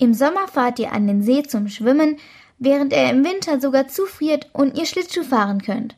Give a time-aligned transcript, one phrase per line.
[0.00, 2.16] Im Sommer fahrt ihr an den See zum Schwimmen,
[2.58, 5.94] während er im Winter sogar zufriert und ihr Schlittschuh fahren könnt.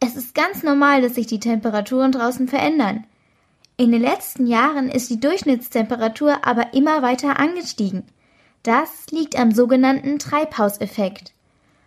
[0.00, 3.06] Es ist ganz normal, dass sich die Temperaturen draußen verändern.
[3.78, 8.04] In den letzten Jahren ist die Durchschnittstemperatur aber immer weiter angestiegen.
[8.64, 11.32] Das liegt am sogenannten Treibhauseffekt.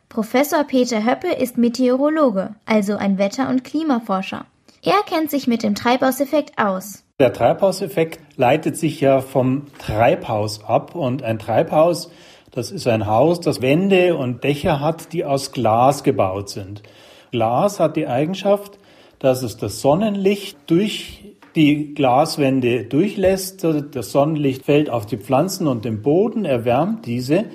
[0.10, 4.48] Professor Peter Höppe ist Meteorologe, also ein Wetter- und Klimaforscher.
[4.86, 7.04] Er kennt sich mit dem Treibhauseffekt aus.
[7.20, 12.12] Der Treibhauseffekt leitet sich ja vom Treibhaus ab und ein Treibhaus,
[12.52, 16.84] das ist ein Haus, das Wände und Dächer hat, die aus Glas gebaut sind.
[17.32, 18.78] Glas hat die Eigenschaft,
[19.18, 23.66] dass es das Sonnenlicht durch die Glaswände durchlässt.
[23.92, 27.46] Das Sonnenlicht fällt auf die Pflanzen und den Boden, erwärmt diese.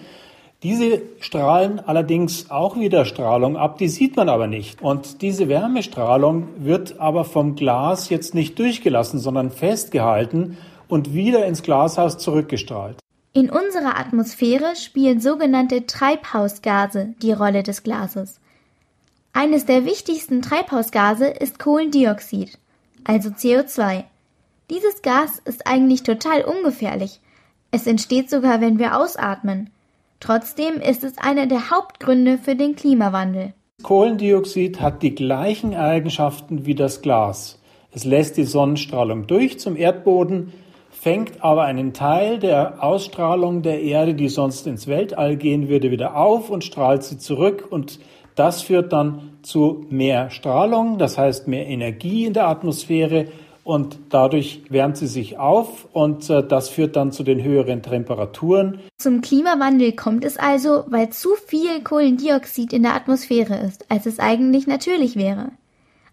[0.63, 4.83] Diese strahlen allerdings auch wieder Strahlung ab, die sieht man aber nicht.
[4.83, 11.63] Und diese Wärmestrahlung wird aber vom Glas jetzt nicht durchgelassen, sondern festgehalten und wieder ins
[11.63, 12.99] Glashaus zurückgestrahlt.
[13.33, 18.39] In unserer Atmosphäre spielen sogenannte Treibhausgase die Rolle des Glases.
[19.33, 22.59] Eines der wichtigsten Treibhausgase ist Kohlendioxid,
[23.05, 24.05] also CO2.
[24.69, 27.21] Dieses Gas ist eigentlich total ungefährlich.
[27.71, 29.71] Es entsteht sogar, wenn wir ausatmen.
[30.21, 33.55] Trotzdem ist es einer der Hauptgründe für den Klimawandel.
[33.83, 37.59] Kohlendioxid hat die gleichen Eigenschaften wie das Glas.
[37.91, 40.53] Es lässt die Sonnenstrahlung durch zum Erdboden,
[40.91, 46.15] fängt aber einen Teil der Ausstrahlung der Erde, die sonst ins Weltall gehen würde, wieder
[46.15, 47.99] auf und strahlt sie zurück und
[48.35, 53.27] das führt dann zu mehr Strahlung, das heißt mehr Energie in der Atmosphäre
[53.65, 58.81] und dadurch wärmt sie sich auf und äh, das führt dann zu den höheren Temperaturen.
[58.99, 64.19] Zum Klimawandel kommt es also, weil zu viel Kohlendioxid in der Atmosphäre ist, als es
[64.19, 65.51] eigentlich natürlich wäre.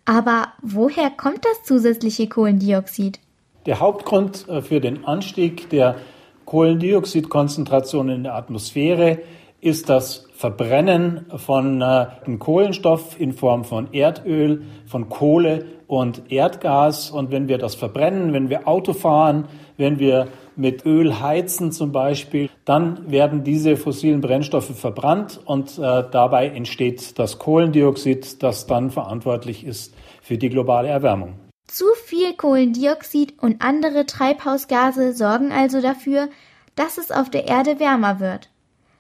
[0.06, 3.20] Aber woher kommt das zusätzliche Kohlendioxid?
[3.66, 5.98] Der Hauptgrund äh, für den Anstieg der
[6.46, 9.20] Kohlendioxidkonzentration in der Atmosphäre
[9.60, 12.06] ist das Verbrennen von äh,
[12.38, 17.10] Kohlenstoff in Form von Erdöl, von Kohle und Erdgas.
[17.10, 19.48] Und wenn wir das verbrennen, wenn wir Auto fahren,
[19.78, 26.04] wenn wir mit Öl heizen zum Beispiel, dann werden diese fossilen Brennstoffe verbrannt und äh,
[26.12, 31.40] dabei entsteht das Kohlendioxid, das dann verantwortlich ist für die globale Erwärmung.
[31.66, 36.30] Zu viel Kohlendioxid und andere Treibhausgase sorgen also dafür,
[36.76, 38.50] dass es auf der Erde wärmer wird.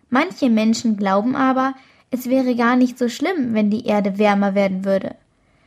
[0.09, 1.73] Manche Menschen glauben aber,
[2.11, 5.15] es wäre gar nicht so schlimm, wenn die Erde wärmer werden würde.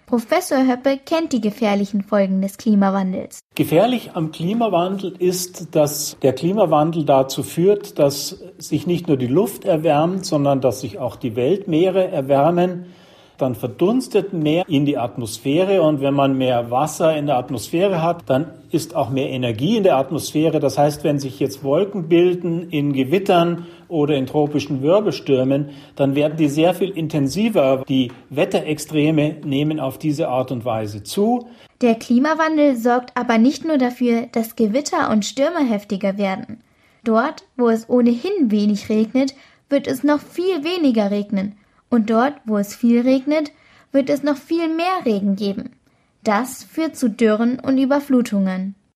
[0.06, 3.38] Professor Höppe kennt die gefährlichen Folgen des Klimawandels.
[3.54, 9.64] Gefährlich am Klimawandel ist, dass der Klimawandel dazu führt, dass sich nicht nur die Luft
[9.64, 12.86] erwärmt, sondern dass sich auch die Weltmeere erwärmen
[13.40, 18.22] dann verdunstet mehr in die Atmosphäre und wenn man mehr Wasser in der Atmosphäre hat,
[18.26, 20.60] dann ist auch mehr Energie in der Atmosphäre.
[20.60, 26.36] Das heißt, wenn sich jetzt Wolken bilden in Gewittern oder in tropischen Wirbelstürmen, dann werden
[26.36, 27.84] die sehr viel intensiver.
[27.88, 31.48] Die Wetterextreme nehmen auf diese Art und Weise zu.
[31.80, 36.60] Der Klimawandel sorgt aber nicht nur dafür, dass Gewitter und Stürme heftiger werden.
[37.04, 39.34] Dort, wo es ohnehin wenig regnet,
[39.68, 41.56] wird es noch viel weniger regnen
[41.90, 43.52] und dort, wo es viel regnet,
[43.92, 45.70] wird es noch viel mehr Regen geben.
[46.24, 48.74] Das führt zu Dürren und Überflutungen.